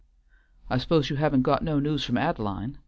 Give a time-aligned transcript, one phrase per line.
[0.67, 2.79] "I suppose you haven't got no news from Ad'line?"